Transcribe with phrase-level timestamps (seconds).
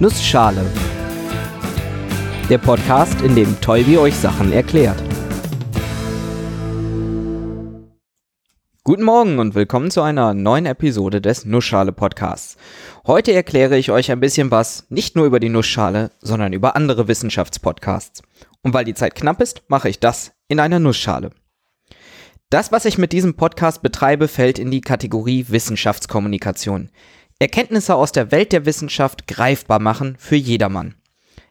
[0.00, 0.64] Nussschale.
[2.48, 5.02] Der Podcast, in dem Tolbi euch Sachen erklärt.
[8.84, 12.56] Guten Morgen und willkommen zu einer neuen Episode des Nussschale Podcasts.
[13.08, 17.08] Heute erkläre ich euch ein bisschen was, nicht nur über die Nussschale, sondern über andere
[17.08, 18.22] Wissenschaftspodcasts.
[18.62, 21.30] Und weil die Zeit knapp ist, mache ich das in einer Nussschale.
[22.50, 26.88] Das, was ich mit diesem Podcast betreibe, fällt in die Kategorie Wissenschaftskommunikation.
[27.40, 30.96] Erkenntnisse aus der Welt der Wissenschaft greifbar machen für jedermann.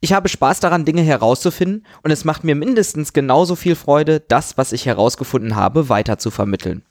[0.00, 4.56] Ich habe Spaß daran, Dinge herauszufinden und es macht mir mindestens genauso viel Freude, das,
[4.56, 6.84] was ich herausgefunden habe, weiter zu vermitteln.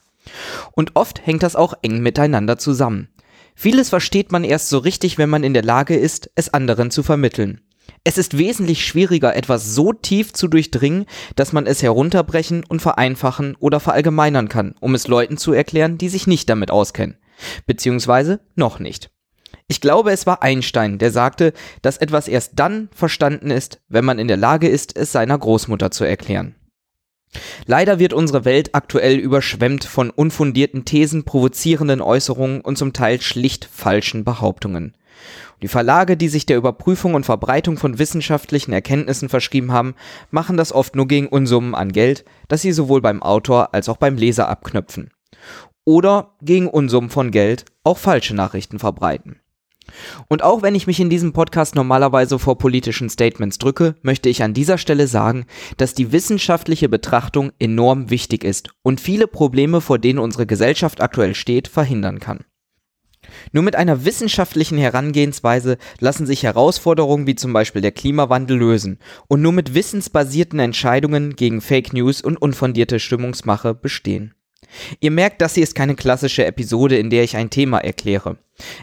[0.74, 3.08] Und oft hängt das auch eng miteinander zusammen.
[3.56, 7.02] Vieles versteht man erst so richtig, wenn man in der Lage ist, es anderen zu
[7.02, 7.62] vermitteln.
[8.04, 11.06] Es ist wesentlich schwieriger, etwas so tief zu durchdringen,
[11.38, 16.10] dass man es herunterbrechen und vereinfachen oder verallgemeinern kann, um es Leuten zu erklären, die
[16.10, 17.16] sich nicht damit auskennen.
[17.66, 19.12] Beziehungsweise noch nicht.
[19.68, 24.20] Ich glaube, es war Einstein, der sagte, dass etwas erst dann verstanden ist, wenn man
[24.20, 26.56] in der Lage ist, es seiner Großmutter zu erklären.
[27.66, 33.64] Leider wird unsere Welt aktuell überschwemmt von unfundierten Thesen, provozierenden Äußerungen und zum Teil schlicht
[33.72, 34.98] falschen Behauptungen.
[35.62, 39.96] Die Verlage, die sich der Überprüfung und Verbreitung von wissenschaftlichen Erkenntnissen verschrieben haben,
[40.32, 43.98] machen das oft nur gegen Unsummen an Geld, das sie sowohl beim Autor als auch
[43.98, 45.12] beim Leser abknöpfen
[45.86, 49.40] oder gegen Unsummen von Geld auch falsche Nachrichten verbreiten.
[50.28, 54.44] Und auch wenn ich mich in diesem Podcast normalerweise vor politischen Statements drücke, möchte ich
[54.44, 55.46] an dieser Stelle sagen,
[55.78, 61.36] dass die wissenschaftliche Betrachtung enorm wichtig ist und viele Probleme, vor denen unsere Gesellschaft aktuell
[61.36, 62.46] steht, verhindern kann.
[63.52, 69.42] Nur mit einer wissenschaftlichen Herangehensweise lassen sich Herausforderungen wie zum Beispiel der Klimawandel lösen und
[69.42, 74.34] nur mit wissensbasierten Entscheidungen gegen Fake News und unfundierte Stimmungsmache bestehen.
[75.00, 78.38] Ihr merkt, das hier ist keine klassische Episode, in der ich ein Thema erkläre.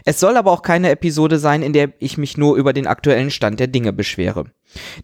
[0.05, 3.31] Es soll aber auch keine Episode sein, in der ich mich nur über den aktuellen
[3.31, 4.45] Stand der Dinge beschwere.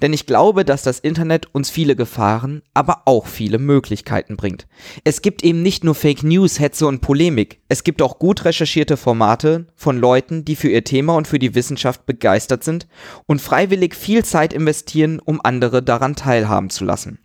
[0.01, 4.67] Denn ich glaube, dass das Internet uns viele Gefahren, aber auch viele Möglichkeiten bringt.
[5.03, 8.95] Es gibt eben nicht nur Fake News, Hetze und Polemik, es gibt auch gut recherchierte
[8.95, 12.87] Formate von Leuten, die für ihr Thema und für die Wissenschaft begeistert sind
[13.25, 17.19] und freiwillig viel Zeit investieren, um andere daran teilhaben zu lassen.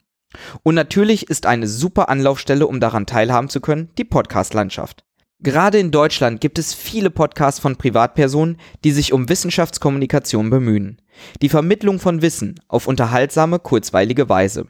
[0.62, 5.04] Und natürlich ist eine super Anlaufstelle, um daran teilhaben zu können, die Podcast-Landschaft.
[5.42, 11.00] Gerade in Deutschland gibt es viele Podcasts von Privatpersonen, die sich um Wissenschaftskommunikation bemühen.
[11.40, 14.66] Die Vermittlung von Wissen auf unterhaltsame, kurzweilige Weise.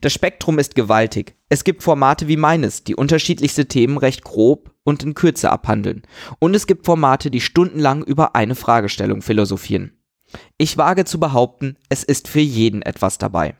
[0.00, 1.34] Das Spektrum ist gewaltig.
[1.48, 6.02] Es gibt Formate wie meines, die unterschiedlichste Themen recht grob und in Kürze abhandeln.
[6.38, 9.98] Und es gibt Formate, die stundenlang über eine Fragestellung philosophieren.
[10.58, 13.56] Ich wage zu behaupten, es ist für jeden etwas dabei.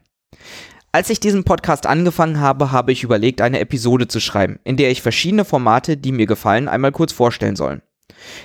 [0.99, 4.91] Als ich diesen Podcast angefangen habe, habe ich überlegt, eine Episode zu schreiben, in der
[4.91, 7.83] ich verschiedene Formate, die mir gefallen, einmal kurz vorstellen soll.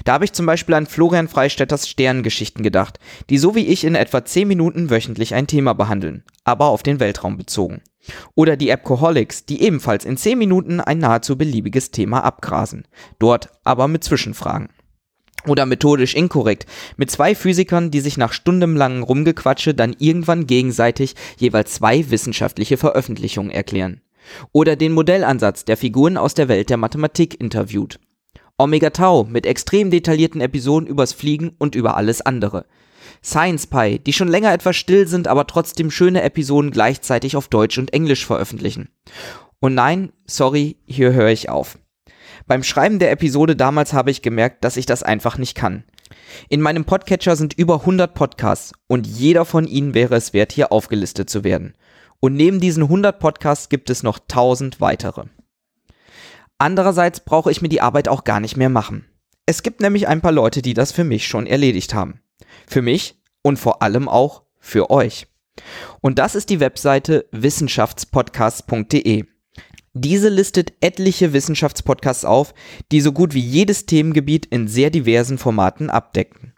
[0.05, 2.99] Da habe ich zum Beispiel an Florian Freistetters Sternengeschichten gedacht,
[3.31, 6.99] die so wie ich in etwa 10 Minuten wöchentlich ein Thema behandeln, aber auf den
[6.99, 7.81] Weltraum bezogen.
[8.35, 12.87] Oder die Appcoholics, die ebenfalls in 10 Minuten ein nahezu beliebiges Thema abgrasen,
[13.17, 14.69] dort aber mit Zwischenfragen
[15.47, 16.65] oder methodisch inkorrekt,
[16.97, 23.51] mit zwei Physikern, die sich nach stundenlangem Rumgequatsche dann irgendwann gegenseitig jeweils zwei wissenschaftliche Veröffentlichungen
[23.51, 24.01] erklären.
[24.51, 27.99] Oder den Modellansatz der Figuren aus der Welt der Mathematik interviewt.
[28.57, 32.65] Omega Tau mit extrem detaillierten Episoden übers Fliegen und über alles andere.
[33.23, 37.77] Science Pie, die schon länger etwas still sind, aber trotzdem schöne Episoden gleichzeitig auf Deutsch
[37.77, 38.89] und Englisch veröffentlichen.
[39.59, 41.77] Und nein, sorry, hier höre ich auf.
[42.45, 45.85] Beim Schreiben der Episode damals habe ich gemerkt, dass ich das einfach nicht kann.
[46.49, 50.71] In meinem Podcatcher sind über 100 Podcasts und jeder von ihnen wäre es wert, hier
[50.71, 51.75] aufgelistet zu werden.
[52.19, 55.25] Und neben diesen 100 Podcasts gibt es noch 1000 weitere.
[56.57, 59.05] Andererseits brauche ich mir die Arbeit auch gar nicht mehr machen.
[59.45, 62.21] Es gibt nämlich ein paar Leute, die das für mich schon erledigt haben.
[62.67, 65.27] Für mich und vor allem auch für euch.
[66.01, 69.25] Und das ist die Webseite wissenschaftspodcast.de.
[69.93, 72.53] Diese listet etliche Wissenschaftspodcasts auf,
[72.91, 76.53] die so gut wie jedes Themengebiet in sehr diversen Formaten abdecken.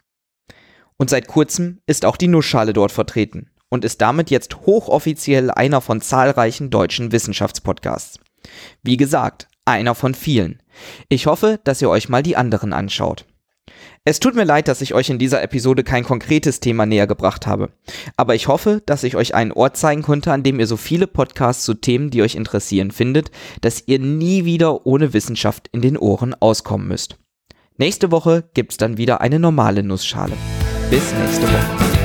[0.96, 5.82] Und seit kurzem ist auch die Nussschale dort vertreten und ist damit jetzt hochoffiziell einer
[5.82, 8.20] von zahlreichen deutschen Wissenschaftspodcasts.
[8.82, 10.62] Wie gesagt, einer von vielen.
[11.08, 13.26] Ich hoffe, dass ihr euch mal die anderen anschaut.
[14.04, 17.46] Es tut mir leid, dass ich euch in dieser Episode kein konkretes Thema näher gebracht
[17.46, 17.70] habe.
[18.16, 21.06] Aber ich hoffe, dass ich euch einen Ort zeigen konnte, an dem ihr so viele
[21.06, 23.30] Podcasts zu Themen, die euch interessieren, findet,
[23.60, 27.18] dass ihr nie wieder ohne Wissenschaft in den Ohren auskommen müsst.
[27.78, 30.32] Nächste Woche gibt's dann wieder eine normale Nussschale.
[30.90, 31.96] Bis nächste Woche.